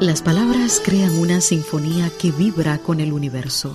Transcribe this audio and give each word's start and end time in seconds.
Las 0.00 0.20
palabras 0.20 0.82
crean 0.84 1.16
una 1.16 1.40
sinfonía 1.40 2.10
que 2.20 2.30
vibra 2.30 2.76
con 2.76 3.00
el 3.00 3.14
universo. 3.14 3.74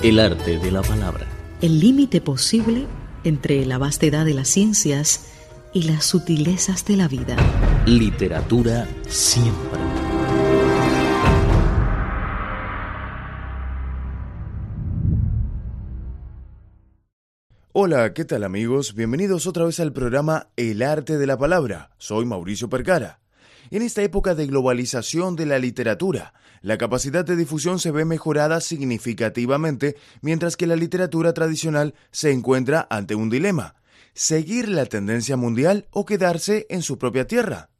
El 0.00 0.20
arte 0.20 0.60
de 0.60 0.70
la 0.70 0.82
palabra. 0.82 1.26
El 1.60 1.80
límite 1.80 2.20
posible 2.20 2.86
entre 3.24 3.66
la 3.66 3.76
vastedad 3.76 4.24
de 4.24 4.34
las 4.34 4.46
ciencias 4.46 5.32
y 5.72 5.82
las 5.82 6.04
sutilezas 6.04 6.84
de 6.84 6.96
la 6.96 7.08
vida. 7.08 7.34
Literatura 7.86 8.86
siempre. 9.08 9.80
Hola, 17.72 18.14
¿qué 18.14 18.24
tal 18.24 18.44
amigos? 18.44 18.94
Bienvenidos 18.94 19.48
otra 19.48 19.64
vez 19.64 19.80
al 19.80 19.92
programa 19.92 20.50
El 20.54 20.82
arte 20.82 21.18
de 21.18 21.26
la 21.26 21.36
palabra. 21.36 21.90
Soy 21.98 22.26
Mauricio 22.26 22.68
Percara. 22.68 23.21
En 23.72 23.80
esta 23.80 24.02
época 24.02 24.34
de 24.34 24.46
globalización 24.46 25.34
de 25.34 25.46
la 25.46 25.58
literatura, 25.58 26.34
la 26.60 26.76
capacidad 26.76 27.24
de 27.24 27.36
difusión 27.36 27.78
se 27.78 27.90
ve 27.90 28.04
mejorada 28.04 28.60
significativamente, 28.60 29.96
mientras 30.20 30.58
que 30.58 30.66
la 30.66 30.76
literatura 30.76 31.32
tradicional 31.32 31.94
se 32.10 32.32
encuentra 32.32 32.86
ante 32.90 33.14
un 33.14 33.30
dilema, 33.30 33.76
seguir 34.12 34.68
la 34.68 34.84
tendencia 34.84 35.38
mundial 35.38 35.86
o 35.90 36.04
quedarse 36.04 36.66
en 36.68 36.82
su 36.82 36.98
propia 36.98 37.26
tierra. 37.26 37.70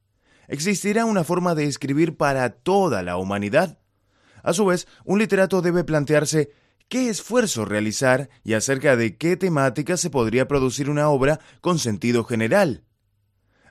¿Existirá 0.48 1.05
una 1.05 1.24
forma 1.24 1.55
de 1.55 1.66
escribir 1.66 2.16
para 2.16 2.48
toda 2.48 3.02
la 3.02 3.19
humanidad? 3.19 3.78
A 4.42 4.55
su 4.55 4.64
vez, 4.64 4.88
un 5.05 5.19
literato 5.19 5.61
debe 5.61 5.84
plantearse 5.84 6.52
qué 6.88 7.11
esfuerzo 7.11 7.66
realizar 7.66 8.30
y 8.45 8.55
acerca 8.55 8.97
de 8.97 9.19
qué 9.19 9.36
temática 9.36 9.98
se 9.98 10.09
podría 10.09 10.48
producir 10.48 10.88
una 10.88 11.11
obra 11.11 11.38
con 11.61 11.78
sentido 11.78 12.24
general. 12.24 12.83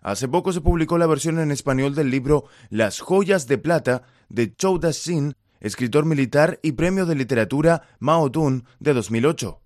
Hace 0.01 0.27
poco 0.27 0.51
se 0.51 0.61
publicó 0.61 0.97
la 0.97 1.05
versión 1.05 1.39
en 1.39 1.51
español 1.51 1.93
del 1.93 2.09
libro 2.09 2.45
Las 2.71 2.99
joyas 3.01 3.45
de 3.45 3.59
plata 3.59 4.01
de 4.29 4.51
Chou 4.55 4.79
Da-sin, 4.79 5.35
escritor 5.59 6.05
militar 6.05 6.59
y 6.63 6.71
premio 6.71 7.05
de 7.05 7.13
literatura 7.13 7.83
Mao 7.99 8.31
Tun 8.31 8.65
de 8.79 8.95
2008. 8.95 9.61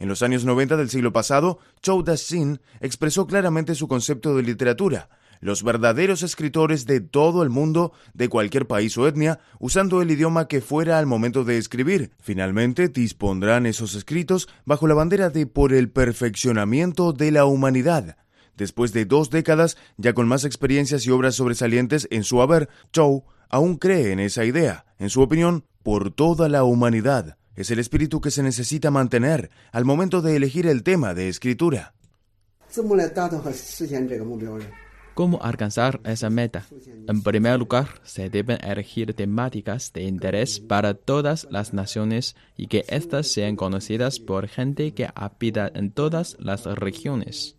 En 0.00 0.08
los 0.08 0.22
años 0.22 0.44
90 0.44 0.76
del 0.76 0.90
siglo 0.90 1.12
pasado, 1.12 1.60
Chou 1.82 2.02
Da-sin 2.02 2.60
expresó 2.80 3.28
claramente 3.28 3.76
su 3.76 3.86
concepto 3.86 4.34
de 4.34 4.42
literatura, 4.42 5.08
los 5.40 5.62
verdaderos 5.62 6.24
escritores 6.24 6.84
de 6.86 7.00
todo 7.00 7.44
el 7.44 7.50
mundo, 7.50 7.92
de 8.12 8.28
cualquier 8.28 8.66
país 8.66 8.98
o 8.98 9.06
etnia, 9.06 9.38
usando 9.60 10.02
el 10.02 10.10
idioma 10.10 10.48
que 10.48 10.62
fuera 10.62 10.98
al 10.98 11.06
momento 11.06 11.44
de 11.44 11.58
escribir. 11.58 12.10
Finalmente, 12.20 12.88
dispondrán 12.88 13.66
esos 13.66 13.94
escritos 13.94 14.48
bajo 14.64 14.88
la 14.88 14.94
bandera 14.94 15.30
de 15.30 15.46
por 15.46 15.72
el 15.72 15.90
perfeccionamiento 15.90 17.12
de 17.12 17.30
la 17.30 17.44
humanidad. 17.44 18.16
Después 18.56 18.92
de 18.92 19.04
dos 19.04 19.30
décadas, 19.30 19.76
ya 19.96 20.14
con 20.14 20.28
más 20.28 20.44
experiencias 20.44 21.06
y 21.06 21.10
obras 21.10 21.34
sobresalientes 21.34 22.08
en 22.10 22.24
su 22.24 22.40
haber, 22.40 22.68
Chou 22.92 23.24
aún 23.48 23.76
cree 23.76 24.12
en 24.12 24.20
esa 24.20 24.44
idea. 24.44 24.86
En 24.98 25.10
su 25.10 25.20
opinión, 25.20 25.64
por 25.82 26.10
toda 26.10 26.48
la 26.48 26.64
humanidad. 26.64 27.36
Es 27.54 27.70
el 27.70 27.78
espíritu 27.78 28.20
que 28.20 28.30
se 28.30 28.42
necesita 28.42 28.90
mantener 28.90 29.50
al 29.72 29.84
momento 29.84 30.20
de 30.20 30.36
elegir 30.36 30.66
el 30.66 30.82
tema 30.82 31.14
de 31.14 31.28
escritura. 31.28 31.94
¿Cómo 35.14 35.42
alcanzar 35.42 36.00
esa 36.04 36.28
meta? 36.28 36.66
En 37.08 37.22
primer 37.22 37.58
lugar, 37.58 37.88
se 38.04 38.28
deben 38.28 38.62
elegir 38.62 39.14
temáticas 39.14 39.90
de 39.94 40.02
interés 40.02 40.60
para 40.60 40.92
todas 40.92 41.46
las 41.50 41.72
naciones 41.72 42.36
y 42.54 42.66
que 42.66 42.84
éstas 42.88 43.28
sean 43.28 43.56
conocidas 43.56 44.20
por 44.20 44.46
gente 44.46 44.92
que 44.92 45.08
habita 45.14 45.70
en 45.74 45.90
todas 45.90 46.36
las 46.38 46.66
regiones. 46.66 47.56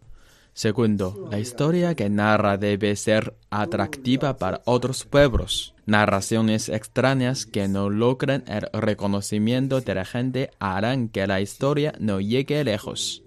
Segundo, 0.58 1.28
la 1.30 1.38
historia 1.38 1.94
que 1.94 2.10
narra 2.10 2.58
debe 2.58 2.96
ser 2.96 3.36
atractiva 3.52 4.38
para 4.38 4.64
otros 4.66 5.06
pueblos. 5.06 5.76
Narraciones 5.86 6.68
extrañas 6.68 7.46
que 7.46 7.68
no 7.68 7.92
logran 7.92 8.44
el 8.48 8.68
reconocimiento 8.74 9.82
de 9.82 9.94
la 9.94 10.04
gente 10.04 10.50
harán 10.58 11.10
que 11.10 11.28
la 11.28 11.42
historia 11.42 11.94
no 12.00 12.20
llegue 12.20 12.64
lejos. 12.64 13.22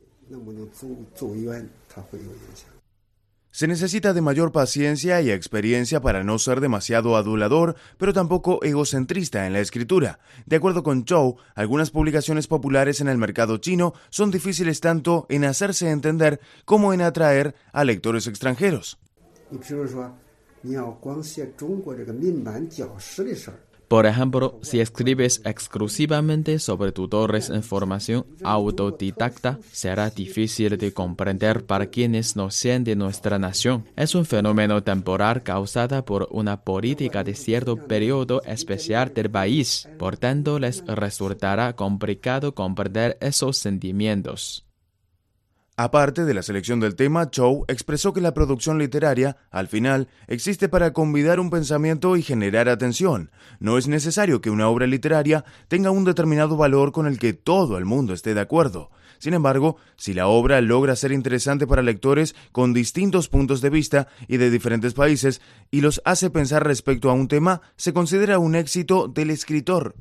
Se 3.53 3.67
necesita 3.67 4.13
de 4.13 4.21
mayor 4.21 4.53
paciencia 4.53 5.21
y 5.21 5.31
experiencia 5.31 6.01
para 6.01 6.23
no 6.23 6.39
ser 6.39 6.61
demasiado 6.61 7.17
adulador, 7.17 7.75
pero 7.99 8.13
tampoco 8.13 8.63
egocentrista 8.63 9.47
en 9.47 9.53
la 9.53 9.61
escritura. 9.61 10.21
De 10.47 10.57
acuerdo 10.57 10.85
con 10.85 11.05
Chou, 11.05 11.37
algunas 11.57 11.91
publicaciones 11.91 12.47
populares 12.47 13.01
en 13.01 13.09
el 13.09 13.19
mercado 13.19 13.59
chino 13.59 13.93
son 14.09 14.31
difíciles 14.31 14.81
tanto 14.81 15.27
en 15.29 15.45
hacerse 15.45 15.91
entender 15.91 16.41
como 16.65 16.93
en 16.93 17.01
atraer 17.03 17.57
a 17.73 17.83
lectores 17.83 18.29
extranjeros. 18.29 18.99
Por 23.91 24.07
ejemplo, 24.07 24.61
si 24.63 24.79
escribes 24.79 25.43
exclusivamente 25.45 26.61
sobre 26.61 26.93
tutores 26.93 27.51
en 27.51 27.65
formación 27.65 28.25
autodidacta, 28.45 29.59
será 29.73 30.11
difícil 30.11 30.79
de 30.79 30.93
comprender 30.93 31.67
para 31.67 31.87
quienes 31.87 32.37
no 32.37 32.53
sean 32.53 32.85
de 32.85 32.95
nuestra 32.95 33.41
nación. 33.41 33.87
Es 33.97 34.15
un 34.15 34.27
fenómeno 34.27 34.85
temporal 34.85 35.43
causado 35.43 36.05
por 36.05 36.29
una 36.31 36.63
política 36.63 37.25
de 37.25 37.35
cierto 37.35 37.75
periodo 37.89 38.43
especial 38.45 39.13
del 39.13 39.29
país. 39.29 39.89
Por 39.99 40.17
tanto, 40.17 40.61
les 40.61 40.87
resultará 40.87 41.73
complicado 41.73 42.55
comprender 42.55 43.19
esos 43.21 43.57
sentimientos. 43.57 44.70
Aparte 45.83 46.27
de 46.27 46.35
la 46.35 46.43
selección 46.43 46.79
del 46.79 46.95
tema, 46.95 47.31
Chow 47.31 47.65
expresó 47.67 48.13
que 48.13 48.21
la 48.21 48.35
producción 48.35 48.77
literaria, 48.77 49.39
al 49.51 49.67
final, 49.67 50.09
existe 50.27 50.69
para 50.69 50.93
convidar 50.93 51.41
un 51.41 51.49
pensamiento 51.49 52.19
y 52.19 52.23
generar 52.23 52.69
atención. 52.69 53.31
No 53.61 53.79
es 53.79 53.89
necesario 53.89 54.43
que 54.43 54.51
una 54.51 54.69
obra 54.69 54.87
literaria 54.87 55.43
tenga 55.69 55.91
un 55.91 56.05
determinado 56.05 56.59
valor 56.59 56.93
con 56.93 57.07
el 57.07 57.19
que 57.19 57.33
todo 57.33 57.79
el 57.79 57.87
mundo 57.87 58.13
esté 58.13 58.35
de 58.35 58.43
acuerdo. 58.43 58.91
Sin 59.19 59.33
embargo, 59.33 59.79
si 59.97 60.13
la 60.13 60.27
obra 60.27 60.61
logra 60.61 60.97
ser 60.97 61.13
interesante 61.13 61.67
para 61.67 61.81
lectores 61.81 62.35
con 62.53 62.75
distintos 62.75 63.31
puntos 63.31 63.63
de 63.63 63.71
vista 63.71 64.07
y 64.29 64.37
de 64.37 64.51
diferentes 64.51 64.93
países 64.93 65.41
y 65.71 65.81
los 65.81 66.03
hace 66.05 66.29
pensar 66.29 66.63
respecto 66.63 67.09
a 67.09 67.15
un 67.15 67.27
tema, 67.27 67.63
se 67.77 67.95
considera 67.95 68.39
un 68.39 68.55
éxito 68.55 69.09
del 69.09 69.31
escritor. 69.31 69.95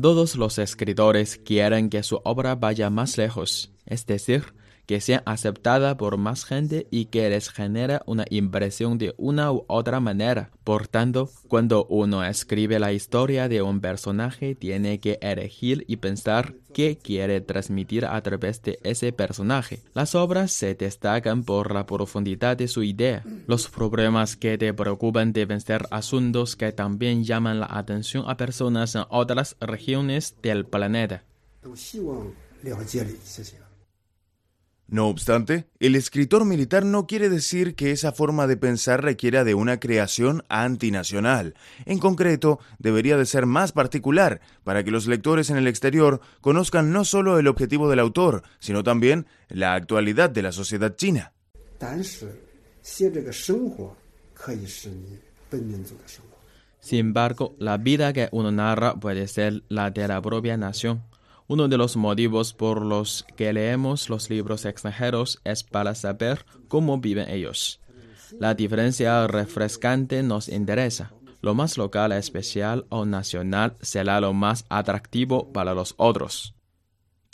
Todos 0.00 0.36
los 0.36 0.58
escritores 0.58 1.38
quieren 1.38 1.88
que 1.88 2.02
su 2.02 2.20
obra 2.24 2.56
vaya 2.56 2.90
más 2.90 3.16
lejos, 3.16 3.72
es 3.86 4.04
decir, 4.04 4.52
que 4.90 5.00
sea 5.00 5.22
aceptada 5.24 5.96
por 5.96 6.16
más 6.16 6.44
gente 6.44 6.88
y 6.90 7.04
que 7.04 7.30
les 7.30 7.48
genere 7.48 8.00
una 8.06 8.24
impresión 8.28 8.98
de 8.98 9.14
una 9.18 9.52
u 9.52 9.64
otra 9.68 10.00
manera. 10.00 10.50
Por 10.64 10.88
tanto, 10.88 11.30
cuando 11.46 11.84
uno 11.84 12.24
escribe 12.24 12.80
la 12.80 12.92
historia 12.92 13.48
de 13.48 13.62
un 13.62 13.80
personaje, 13.80 14.56
tiene 14.56 14.98
que 14.98 15.20
elegir 15.22 15.84
y 15.86 15.98
pensar 15.98 16.56
qué 16.74 16.98
quiere 16.98 17.40
transmitir 17.40 18.04
a 18.04 18.20
través 18.20 18.62
de 18.62 18.80
ese 18.82 19.12
personaje. 19.12 19.80
Las 19.94 20.16
obras 20.16 20.50
se 20.50 20.74
destacan 20.74 21.44
por 21.44 21.72
la 21.72 21.86
profundidad 21.86 22.56
de 22.56 22.66
su 22.66 22.82
idea. 22.82 23.22
Los 23.46 23.68
problemas 23.68 24.34
que 24.34 24.58
te 24.58 24.74
preocupan 24.74 25.32
deben 25.32 25.60
ser 25.60 25.86
asuntos 25.92 26.56
que 26.56 26.72
también 26.72 27.22
llaman 27.22 27.60
la 27.60 27.68
atención 27.70 28.24
a 28.26 28.36
personas 28.36 28.96
en 28.96 29.04
otras 29.08 29.54
regiones 29.60 30.34
del 30.42 30.64
planeta. 30.64 31.22
No 34.90 35.06
obstante, 35.06 35.68
el 35.78 35.94
escritor 35.94 36.44
militar 36.44 36.84
no 36.84 37.06
quiere 37.06 37.28
decir 37.28 37.76
que 37.76 37.92
esa 37.92 38.10
forma 38.10 38.48
de 38.48 38.56
pensar 38.56 39.04
requiera 39.04 39.44
de 39.44 39.54
una 39.54 39.78
creación 39.78 40.42
antinacional. 40.48 41.54
En 41.86 42.00
concreto, 42.00 42.58
debería 42.80 43.16
de 43.16 43.24
ser 43.24 43.46
más 43.46 43.70
particular, 43.70 44.40
para 44.64 44.82
que 44.82 44.90
los 44.90 45.06
lectores 45.06 45.48
en 45.48 45.58
el 45.58 45.68
exterior 45.68 46.20
conozcan 46.40 46.90
no 46.90 47.04
solo 47.04 47.38
el 47.38 47.46
objetivo 47.46 47.88
del 47.88 48.00
autor, 48.00 48.42
sino 48.58 48.82
también 48.82 49.28
la 49.48 49.74
actualidad 49.74 50.28
de 50.28 50.42
la 50.42 50.50
sociedad 50.50 50.96
china. 50.96 51.34
Sin 56.80 56.98
embargo, 56.98 57.54
la 57.60 57.76
vida 57.76 58.12
que 58.12 58.28
uno 58.32 58.50
narra 58.50 58.98
puede 58.98 59.28
ser 59.28 59.62
la 59.68 59.92
de 59.92 60.08
la 60.08 60.20
propia 60.20 60.56
nación. 60.56 61.04
Uno 61.50 61.66
de 61.66 61.76
los 61.76 61.96
motivos 61.96 62.54
por 62.54 62.80
los 62.80 63.26
que 63.36 63.52
leemos 63.52 64.08
los 64.08 64.30
libros 64.30 64.64
extranjeros 64.64 65.40
es 65.42 65.64
para 65.64 65.96
saber 65.96 66.46
cómo 66.68 67.00
viven 67.00 67.28
ellos. 67.28 67.80
La 68.38 68.54
diferencia 68.54 69.26
refrescante 69.26 70.22
nos 70.22 70.48
interesa. 70.48 71.12
Lo 71.42 71.56
más 71.56 71.76
local, 71.76 72.12
especial 72.12 72.86
o 72.88 73.04
nacional 73.04 73.76
será 73.80 74.20
lo 74.20 74.32
más 74.32 74.64
atractivo 74.68 75.52
para 75.52 75.74
los 75.74 75.94
otros. 75.96 76.54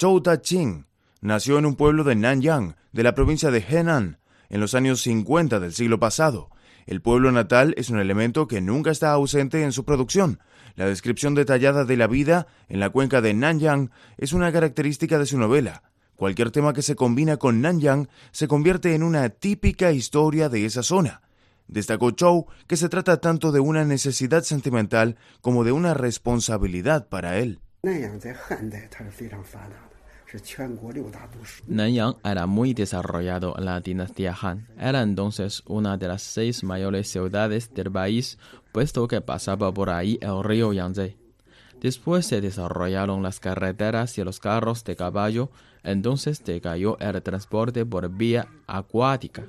Zhou 0.00 0.22
Ta-ching 0.22 0.86
nació 1.20 1.58
en 1.58 1.66
un 1.66 1.76
pueblo 1.76 2.02
de 2.02 2.14
Nanyang, 2.14 2.74
de 2.92 3.02
la 3.02 3.14
provincia 3.14 3.50
de 3.50 3.62
Henan, 3.68 4.18
en 4.48 4.60
los 4.60 4.74
años 4.74 5.02
50 5.02 5.60
del 5.60 5.74
siglo 5.74 6.00
pasado. 6.00 6.48
El 6.86 7.02
pueblo 7.02 7.32
natal 7.32 7.74
es 7.76 7.90
un 7.90 7.98
elemento 7.98 8.48
que 8.48 8.62
nunca 8.62 8.92
está 8.92 9.12
ausente 9.12 9.62
en 9.62 9.72
su 9.72 9.84
producción. 9.84 10.40
La 10.76 10.86
descripción 10.86 11.34
detallada 11.34 11.86
de 11.86 11.96
la 11.96 12.06
vida 12.06 12.46
en 12.68 12.80
la 12.80 12.90
cuenca 12.90 13.22
de 13.22 13.32
Nanyang 13.32 13.90
es 14.18 14.34
una 14.34 14.52
característica 14.52 15.18
de 15.18 15.24
su 15.24 15.38
novela. 15.38 15.82
Cualquier 16.16 16.50
tema 16.50 16.74
que 16.74 16.82
se 16.82 16.96
combina 16.96 17.38
con 17.38 17.62
Nanyang 17.62 18.08
se 18.30 18.46
convierte 18.46 18.94
en 18.94 19.02
una 19.02 19.28
típica 19.30 19.92
historia 19.92 20.50
de 20.50 20.66
esa 20.66 20.82
zona. 20.82 21.22
Destacó 21.66 22.10
Chow 22.10 22.46
que 22.66 22.76
se 22.76 22.90
trata 22.90 23.20
tanto 23.22 23.52
de 23.52 23.60
una 23.60 23.86
necesidad 23.86 24.42
sentimental 24.42 25.16
como 25.40 25.64
de 25.64 25.72
una 25.72 25.94
responsabilidad 25.94 27.08
para 27.08 27.38
él. 27.38 27.58
Nanyang 31.68 32.16
era 32.24 32.46
muy 32.46 32.74
desarrollado 32.74 33.54
en 33.56 33.64
la 33.64 33.80
dinastía 33.80 34.36
Han. 34.40 34.66
Era 34.78 35.02
entonces 35.02 35.62
una 35.66 35.96
de 35.96 36.08
las 36.08 36.22
seis 36.22 36.64
mayores 36.64 37.08
ciudades 37.08 37.72
del 37.72 37.92
país, 37.92 38.38
puesto 38.76 39.08
que 39.08 39.22
pasaba 39.22 39.72
por 39.72 39.88
ahí 39.88 40.18
el 40.20 40.44
río 40.44 40.70
Yangtze. 40.70 41.16
Después 41.80 42.26
se 42.26 42.42
desarrollaron 42.42 43.22
las 43.22 43.40
carreteras 43.40 44.18
y 44.18 44.22
los 44.22 44.38
carros 44.38 44.84
de 44.84 44.94
caballo, 44.94 45.48
entonces 45.82 46.44
decayó 46.44 46.98
el 46.98 47.22
transporte 47.22 47.86
por 47.86 48.10
vía 48.10 48.48
acuática. 48.66 49.44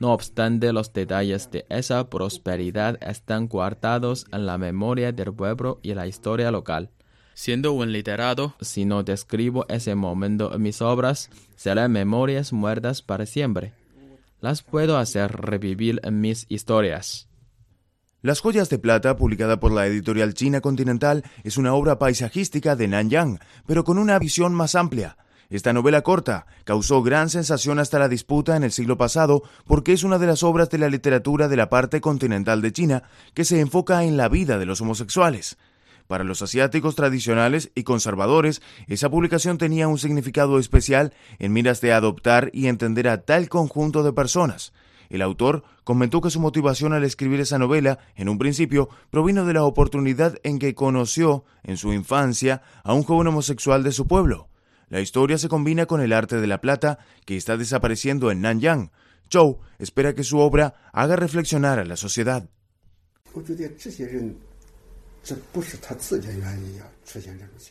No 0.00 0.14
obstante, 0.14 0.72
los 0.72 0.90
detalles 0.90 1.50
de 1.50 1.66
esa 1.68 2.08
prosperidad 2.08 2.96
están 3.06 3.46
guardados 3.46 4.24
en 4.32 4.46
la 4.46 4.56
memoria 4.56 5.12
del 5.12 5.34
pueblo 5.34 5.78
y 5.82 5.92
la 5.92 6.06
historia 6.06 6.50
local. 6.50 6.88
Siendo 7.34 7.72
un 7.72 7.92
literato, 7.92 8.54
si 8.62 8.86
no 8.86 9.02
describo 9.02 9.66
ese 9.68 9.94
momento 9.94 10.54
en 10.54 10.62
mis 10.62 10.80
obras, 10.80 11.28
serán 11.56 11.92
memorias 11.92 12.54
muertas 12.54 13.02
para 13.02 13.26
siempre. 13.26 13.74
Las 14.40 14.62
puedo 14.62 14.96
hacer 14.96 15.30
revivir 15.30 16.00
en 16.04 16.22
mis 16.22 16.46
historias. 16.48 17.28
Las 18.26 18.40
joyas 18.40 18.68
de 18.70 18.80
plata, 18.80 19.16
publicada 19.16 19.60
por 19.60 19.70
la 19.70 19.86
editorial 19.86 20.34
China 20.34 20.60
Continental, 20.60 21.22
es 21.44 21.58
una 21.58 21.74
obra 21.74 22.00
paisajística 22.00 22.74
de 22.74 22.88
Nanyang, 22.88 23.38
pero 23.66 23.84
con 23.84 23.98
una 23.98 24.18
visión 24.18 24.52
más 24.52 24.74
amplia. 24.74 25.16
Esta 25.48 25.72
novela 25.72 26.02
corta 26.02 26.46
causó 26.64 27.04
gran 27.04 27.30
sensación 27.30 27.78
hasta 27.78 28.00
la 28.00 28.08
disputa 28.08 28.56
en 28.56 28.64
el 28.64 28.72
siglo 28.72 28.98
pasado 28.98 29.44
porque 29.64 29.92
es 29.92 30.02
una 30.02 30.18
de 30.18 30.26
las 30.26 30.42
obras 30.42 30.70
de 30.70 30.78
la 30.78 30.88
literatura 30.88 31.46
de 31.46 31.54
la 31.54 31.68
parte 31.68 32.00
continental 32.00 32.62
de 32.62 32.72
China 32.72 33.04
que 33.32 33.44
se 33.44 33.60
enfoca 33.60 34.02
en 34.02 34.16
la 34.16 34.28
vida 34.28 34.58
de 34.58 34.66
los 34.66 34.80
homosexuales. 34.80 35.56
Para 36.08 36.24
los 36.24 36.42
asiáticos 36.42 36.96
tradicionales 36.96 37.70
y 37.76 37.84
conservadores, 37.84 38.60
esa 38.88 39.08
publicación 39.08 39.56
tenía 39.56 39.86
un 39.86 39.98
significado 39.98 40.58
especial 40.58 41.14
en 41.38 41.52
miras 41.52 41.80
de 41.80 41.92
adoptar 41.92 42.50
y 42.52 42.66
entender 42.66 43.06
a 43.06 43.22
tal 43.22 43.48
conjunto 43.48 44.02
de 44.02 44.12
personas. 44.12 44.72
El 45.08 45.22
autor 45.22 45.62
comentó 45.84 46.20
que 46.20 46.30
su 46.30 46.40
motivación 46.40 46.92
al 46.92 47.04
escribir 47.04 47.40
esa 47.40 47.58
novela, 47.58 47.98
en 48.14 48.28
un 48.28 48.38
principio, 48.38 48.88
provino 49.10 49.44
de 49.44 49.54
la 49.54 49.64
oportunidad 49.64 50.38
en 50.42 50.58
que 50.58 50.74
conoció, 50.74 51.44
en 51.62 51.76
su 51.76 51.92
infancia, 51.92 52.62
a 52.84 52.92
un 52.92 53.02
joven 53.02 53.28
homosexual 53.28 53.82
de 53.82 53.92
su 53.92 54.06
pueblo. 54.06 54.48
La 54.88 55.00
historia 55.00 55.38
se 55.38 55.48
combina 55.48 55.86
con 55.86 56.00
el 56.00 56.12
arte 56.12 56.40
de 56.40 56.46
la 56.46 56.60
plata, 56.60 56.98
que 57.24 57.36
está 57.36 57.56
desapareciendo 57.56 58.30
en 58.30 58.40
Nanyang. 58.40 58.90
Zhou 59.30 59.58
espera 59.78 60.14
que 60.14 60.22
su 60.22 60.38
obra 60.38 60.74
haga 60.92 61.16
reflexionar 61.16 61.78
a 61.78 61.84
la 61.84 61.96
sociedad. 61.96 62.48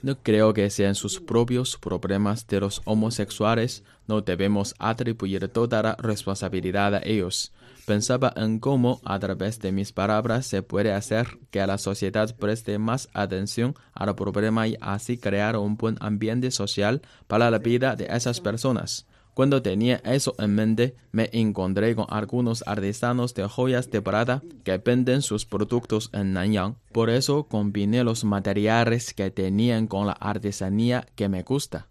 No 0.01 0.17
creo 0.21 0.53
que 0.53 0.69
sean 0.69 0.95
sus 0.95 1.19
propios 1.19 1.77
problemas 1.77 2.45
de 2.47 2.59
los 2.59 2.81
homosexuales. 2.85 3.83
No 4.07 4.21
debemos 4.21 4.75
atribuir 4.77 5.47
toda 5.47 5.81
la 5.81 5.95
responsabilidad 5.95 6.95
a 6.95 7.01
ellos. 7.03 7.53
Pensaba 7.85 8.33
en 8.35 8.59
cómo, 8.59 8.99
a 9.05 9.19
través 9.19 9.59
de 9.59 9.71
mis 9.71 9.91
palabras, 9.91 10.47
se 10.47 10.63
puede 10.63 10.91
hacer 10.91 11.37
que 11.51 11.65
la 11.65 11.77
sociedad 11.77 12.35
preste 12.35 12.77
más 12.77 13.09
atención 13.13 13.75
al 13.93 14.15
problema 14.15 14.67
y 14.67 14.75
así 14.81 15.17
crear 15.17 15.55
un 15.55 15.77
buen 15.77 15.95
ambiente 16.01 16.51
social 16.51 17.01
para 17.27 17.51
la 17.51 17.59
vida 17.59 17.95
de 17.95 18.07
esas 18.09 18.41
personas. 18.41 19.05
Cuando 19.35 19.61
tenía 19.61 19.97
eso 20.05 20.33
en 20.39 20.55
mente, 20.55 20.95
me 21.11 21.29
encontré 21.33 21.93
con 21.93 22.05
algunos 22.07 22.63
artesanos 22.65 23.33
de 23.33 23.45
joyas 23.49 23.91
de 23.91 24.01
plata 24.01 24.41
que 24.63 24.77
venden 24.77 25.21
sus 25.21 25.45
productos 25.45 26.09
en 26.13 26.31
Nanyang. 26.31 26.77
Por 26.93 27.09
eso 27.09 27.43
combiné 27.43 28.05
los 28.05 28.23
materiales 28.23 29.13
que 29.13 29.31
tenían 29.31 29.87
con 29.87 30.07
la 30.07 30.13
artesanía 30.13 31.05
que 31.15 31.27
me 31.27 31.43
gusta. 31.43 31.89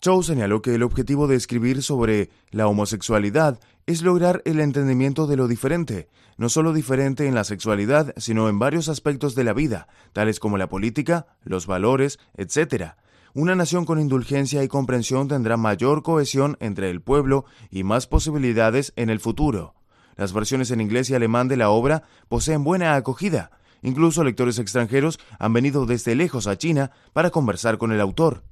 Chow 0.00 0.24
señaló 0.24 0.60
que 0.60 0.74
el 0.74 0.82
objetivo 0.82 1.28
de 1.28 1.36
escribir 1.36 1.84
sobre 1.84 2.30
la 2.50 2.66
homosexualidad 2.66 3.60
es 3.86 4.02
lograr 4.02 4.42
el 4.44 4.58
entendimiento 4.58 5.28
de 5.28 5.36
lo 5.36 5.46
diferente, 5.46 6.08
no 6.36 6.48
solo 6.48 6.72
diferente 6.72 7.28
en 7.28 7.36
la 7.36 7.44
sexualidad, 7.44 8.12
sino 8.16 8.48
en 8.48 8.58
varios 8.58 8.88
aspectos 8.88 9.36
de 9.36 9.44
la 9.44 9.52
vida, 9.52 9.86
tales 10.12 10.40
como 10.40 10.58
la 10.58 10.68
política, 10.68 11.26
los 11.44 11.68
valores, 11.68 12.18
etc. 12.34 12.94
Una 13.32 13.54
nación 13.54 13.84
con 13.84 14.00
indulgencia 14.00 14.64
y 14.64 14.68
comprensión 14.68 15.28
tendrá 15.28 15.56
mayor 15.56 16.02
cohesión 16.02 16.56
entre 16.58 16.90
el 16.90 17.00
pueblo 17.00 17.44
y 17.70 17.84
más 17.84 18.08
posibilidades 18.08 18.92
en 18.96 19.08
el 19.08 19.20
futuro. 19.20 19.74
Las 20.16 20.32
versiones 20.32 20.72
en 20.72 20.80
inglés 20.80 21.10
y 21.10 21.14
alemán 21.14 21.46
de 21.46 21.56
la 21.56 21.70
obra 21.70 22.02
poseen 22.28 22.64
buena 22.64 22.96
acogida. 22.96 23.52
Incluso 23.82 24.24
lectores 24.24 24.58
extranjeros 24.58 25.20
han 25.38 25.52
venido 25.52 25.86
desde 25.86 26.16
lejos 26.16 26.48
a 26.48 26.58
China 26.58 26.90
para 27.12 27.30
conversar 27.30 27.78
con 27.78 27.92
el 27.92 28.00
autor. 28.00 28.42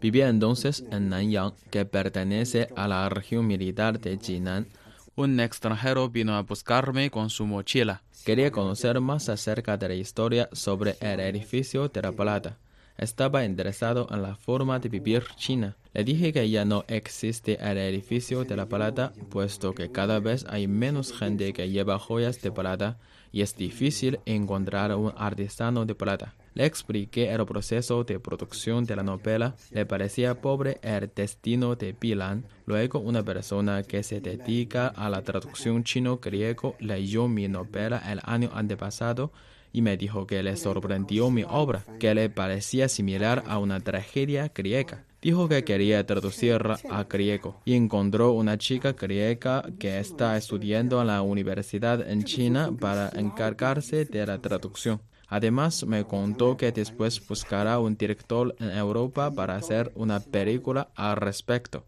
Vivía 0.00 0.28
entonces 0.28 0.84
en 0.90 1.08
Nanyang, 1.08 1.52
que 1.70 1.84
pertenece 1.84 2.68
a 2.76 2.86
la 2.88 3.08
región 3.08 3.46
militar 3.46 4.00
de 4.00 4.18
Jinan. 4.18 4.66
Un 5.14 5.38
extranjero 5.40 6.08
vino 6.08 6.34
a 6.36 6.42
buscarme 6.42 7.10
con 7.10 7.28
su 7.28 7.44
mochila. 7.44 8.02
Quería 8.24 8.50
conocer 8.50 8.98
más 9.02 9.28
acerca 9.28 9.76
de 9.76 9.88
la 9.88 9.94
historia 9.94 10.48
sobre 10.52 10.96
el 11.00 11.20
edificio 11.20 11.88
de 11.88 12.00
la 12.00 12.12
plata. 12.12 12.56
Estaba 12.96 13.44
interesado 13.44 14.08
en 14.10 14.22
la 14.22 14.36
forma 14.36 14.78
de 14.78 14.88
vivir 14.88 15.24
china. 15.36 15.76
Le 15.92 16.04
dije 16.04 16.32
que 16.32 16.48
ya 16.48 16.64
no 16.64 16.86
existe 16.88 17.58
el 17.60 17.76
edificio 17.76 18.44
de 18.44 18.56
la 18.56 18.64
plata, 18.64 19.12
puesto 19.28 19.74
que 19.74 19.92
cada 19.92 20.18
vez 20.18 20.46
hay 20.48 20.66
menos 20.66 21.12
gente 21.12 21.52
que 21.52 21.68
lleva 21.68 21.98
joyas 21.98 22.40
de 22.40 22.50
plata 22.50 22.96
y 23.32 23.42
es 23.42 23.54
difícil 23.54 24.18
encontrar 24.24 24.94
un 24.94 25.12
artesano 25.14 25.84
de 25.84 25.94
plata. 25.94 26.32
Le 26.54 26.66
expliqué 26.66 27.32
el 27.32 27.44
proceso 27.46 28.04
de 28.04 28.20
producción 28.20 28.84
de 28.84 28.96
la 28.96 29.02
novela. 29.02 29.56
Le 29.70 29.86
parecía 29.86 30.40
pobre 30.40 30.78
el 30.82 31.10
destino 31.14 31.76
de 31.76 31.94
Pilan. 31.94 32.44
Luego, 32.66 32.98
una 32.98 33.22
persona 33.22 33.82
que 33.82 34.02
se 34.02 34.20
dedica 34.20 34.88
a 34.88 35.08
la 35.08 35.22
traducción 35.22 35.82
chino-griego 35.82 36.76
leyó 36.78 37.26
mi 37.26 37.48
novela 37.48 38.02
el 38.10 38.20
año 38.24 38.50
antepasado 38.52 39.32
y 39.72 39.80
me 39.80 39.96
dijo 39.96 40.26
que 40.26 40.42
le 40.42 40.56
sorprendió 40.56 41.30
mi 41.30 41.44
obra, 41.48 41.84
que 41.98 42.14
le 42.14 42.28
parecía 42.28 42.88
similar 42.88 43.42
a 43.46 43.58
una 43.58 43.80
tragedia 43.80 44.52
griega. 44.54 45.04
Dijo 45.22 45.48
que 45.48 45.64
quería 45.64 46.04
traducirla 46.04 46.78
a 46.90 47.04
griego 47.04 47.60
y 47.64 47.74
encontró 47.74 48.32
una 48.32 48.58
chica 48.58 48.92
griega 48.92 49.64
que 49.78 49.98
está 50.00 50.36
estudiando 50.36 51.00
en 51.00 51.06
la 51.06 51.22
universidad 51.22 52.06
en 52.06 52.24
China 52.24 52.72
para 52.78 53.08
encargarse 53.14 54.04
de 54.04 54.26
la 54.26 54.40
traducción. 54.42 55.00
Además, 55.32 55.86
me 55.86 56.04
contó 56.04 56.58
que 56.58 56.72
después 56.72 57.26
buscará 57.26 57.78
un 57.78 57.96
director 57.96 58.54
en 58.58 58.68
Europa 58.68 59.30
para 59.30 59.56
hacer 59.56 59.90
una 59.94 60.20
película 60.20 60.90
al 60.94 61.16
respecto. 61.16 61.86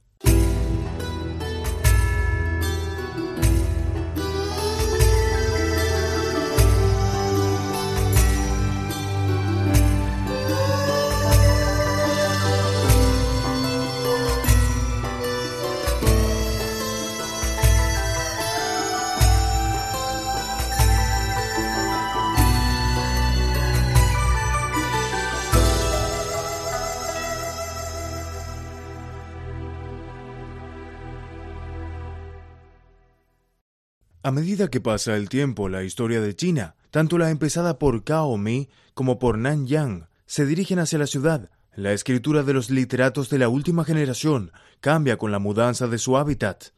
A 34.26 34.30
medida 34.30 34.68
que 34.68 34.80
pasa 34.80 35.16
el 35.16 35.28
tiempo, 35.28 35.68
la 35.68 35.84
historia 35.84 36.22
de 36.22 36.34
China, 36.34 36.76
tanto 36.90 37.18
la 37.18 37.28
empezada 37.28 37.78
por 37.78 38.04
Cao 38.04 38.38
Mi 38.38 38.70
como 38.94 39.18
por 39.18 39.36
Nan 39.36 39.66
Yang, 39.66 40.08
se 40.24 40.46
dirigen 40.46 40.78
hacia 40.78 40.98
la 40.98 41.06
ciudad. 41.06 41.50
La 41.76 41.92
escritura 41.92 42.42
de 42.42 42.54
los 42.54 42.70
literatos 42.70 43.28
de 43.28 43.36
la 43.36 43.50
última 43.50 43.84
generación 43.84 44.50
cambia 44.80 45.18
con 45.18 45.30
la 45.30 45.40
mudanza 45.40 45.88
de 45.88 45.98
su 45.98 46.16
hábitat. 46.16 46.68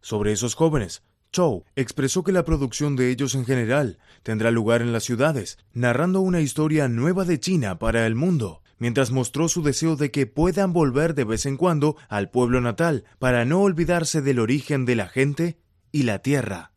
Sobre 0.00 0.30
esos 0.30 0.54
jóvenes, 0.54 1.02
Chou 1.32 1.64
expresó 1.74 2.22
que 2.22 2.30
la 2.30 2.44
producción 2.44 2.94
de 2.94 3.10
ellos 3.10 3.34
en 3.34 3.46
general 3.46 3.98
tendrá 4.22 4.52
lugar 4.52 4.80
en 4.80 4.92
las 4.92 5.02
ciudades, 5.02 5.58
narrando 5.72 6.20
una 6.20 6.40
historia 6.40 6.86
nueva 6.86 7.24
de 7.24 7.40
China 7.40 7.80
para 7.80 8.06
el 8.06 8.14
mundo, 8.14 8.62
mientras 8.78 9.10
mostró 9.10 9.48
su 9.48 9.64
deseo 9.64 9.96
de 9.96 10.12
que 10.12 10.28
puedan 10.28 10.72
volver 10.72 11.16
de 11.16 11.24
vez 11.24 11.46
en 11.46 11.56
cuando 11.56 11.96
al 12.08 12.30
pueblo 12.30 12.60
natal 12.60 13.02
para 13.18 13.44
no 13.44 13.60
olvidarse 13.60 14.22
del 14.22 14.38
origen 14.38 14.84
de 14.84 14.94
la 14.94 15.08
gente 15.08 15.58
y 15.90 16.04
la 16.04 16.20
tierra. 16.20 16.71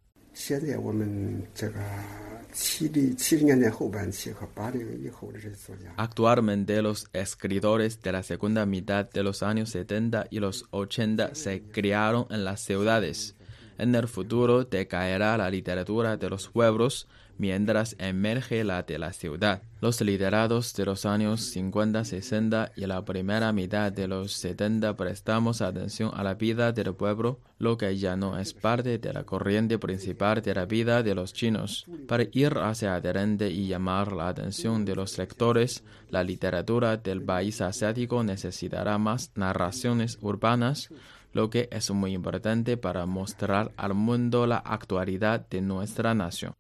Actualmente 5.98 6.82
los 6.82 7.08
escritores 7.14 8.02
de 8.02 8.12
la 8.12 8.22
segunda 8.22 8.66
mitad 8.66 9.10
de 9.10 9.24
los 9.24 9.44
años 9.44 9.70
70 9.70 10.28
y 10.30 10.40
los 10.40 10.66
80 10.72 11.36
se 11.36 11.64
criaron 11.64 12.28
en 12.30 12.44
las 12.44 12.62
ciudades. 12.62 13.36
En 13.78 13.96
el 13.96 14.08
futuro 14.08 14.66
decaerá 14.66 15.38
la 15.38 15.50
literatura 15.50 16.18
de 16.18 16.30
los 16.30 16.50
pueblos 16.50 17.08
mientras 17.38 17.96
emerge 18.00 18.64
la 18.64 18.84
de 18.84 19.00
la 19.00 19.14
ciudad. 19.14 19.62
Los 19.82 20.02
literatos 20.02 20.74
de 20.74 20.86
los 20.86 21.06
años 21.06 21.56
50-60 21.56 22.72
y 22.76 22.86
la 22.86 23.04
primera 23.06 23.52
mitad 23.52 23.92
de 23.92 24.08
los 24.08 24.34
70 24.34 24.96
prestamos 24.96 25.62
atención 25.62 26.12
a 26.14 26.24
la 26.24 26.34
vida 26.34 26.72
del 26.72 26.94
pueblo, 26.96 27.40
lo 27.60 27.78
que 27.78 27.96
ya 27.98 28.16
no 28.16 28.38
es 28.40 28.54
parte 28.54 28.98
de 28.98 29.14
la 29.14 29.24
corriente 29.24 29.78
principal 29.78 30.42
de 30.42 30.56
la 30.56 30.66
vida 30.66 31.04
de 31.04 31.16
los 31.16 31.34
chinos. 31.34 31.86
Para 32.08 32.26
ir 32.32 32.58
hacia 32.58 32.96
adelante 32.96 33.50
y 33.50 33.68
llamar 33.68 34.12
la 34.12 34.30
atención 34.30 34.86
de 34.86 34.96
los 34.96 35.18
lectores, 35.18 35.84
la 36.10 36.24
literatura 36.24 36.98
del 36.98 37.22
país 37.22 37.62
asiático 37.62 38.24
necesitará 38.24 38.98
más 38.98 39.32
narraciones 39.36 40.18
urbanas, 40.22 40.90
lo 41.34 41.50
que 41.50 41.68
es 41.72 41.92
muy 41.92 42.14
importante 42.14 42.78
para 42.78 43.06
mostrar 43.06 43.72
al 43.76 43.94
mundo 43.94 44.48
la 44.48 44.58
actualidad 44.58 45.46
de 45.50 45.62
nuestra 45.62 46.14
nación. 46.14 46.56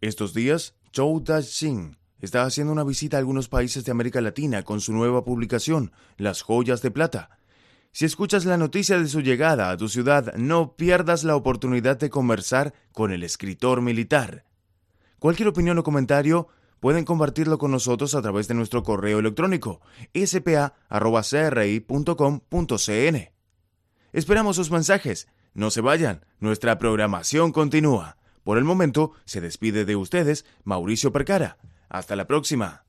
Estos 0.00 0.32
días, 0.32 0.74
Zhou 0.94 1.20
Da-Xin 1.20 1.98
está 2.20 2.44
haciendo 2.44 2.72
una 2.72 2.84
visita 2.84 3.16
a 3.16 3.20
algunos 3.20 3.48
países 3.48 3.84
de 3.84 3.90
América 3.90 4.20
Latina 4.20 4.62
con 4.62 4.80
su 4.80 4.92
nueva 4.92 5.24
publicación, 5.24 5.90
Las 6.16 6.42
Joyas 6.42 6.82
de 6.82 6.92
Plata. 6.92 7.38
Si 7.90 8.04
escuchas 8.04 8.44
la 8.44 8.56
noticia 8.56 8.96
de 8.98 9.08
su 9.08 9.22
llegada 9.22 9.70
a 9.70 9.76
tu 9.76 9.88
ciudad, 9.88 10.34
no 10.36 10.76
pierdas 10.76 11.24
la 11.24 11.34
oportunidad 11.34 11.98
de 11.98 12.10
conversar 12.10 12.74
con 12.92 13.10
el 13.12 13.24
escritor 13.24 13.80
militar. 13.82 14.44
Cualquier 15.18 15.48
opinión 15.48 15.78
o 15.78 15.82
comentario 15.82 16.46
pueden 16.78 17.04
compartirlo 17.04 17.58
con 17.58 17.72
nosotros 17.72 18.14
a 18.14 18.22
través 18.22 18.46
de 18.46 18.54
nuestro 18.54 18.84
correo 18.84 19.18
electrónico 19.18 19.80
spa.cri.com.cn. 20.14 20.78
Esperamos 24.12 24.56
sus 24.56 24.70
mensajes. 24.70 25.26
No 25.54 25.70
se 25.70 25.80
vayan, 25.80 26.24
nuestra 26.38 26.78
programación 26.78 27.50
continúa. 27.50 28.17
Por 28.48 28.56
el 28.56 28.64
momento, 28.64 29.12
se 29.26 29.42
despide 29.42 29.84
de 29.84 29.94
ustedes 29.94 30.46
Mauricio 30.64 31.12
Percara. 31.12 31.58
Hasta 31.90 32.16
la 32.16 32.26
próxima. 32.26 32.76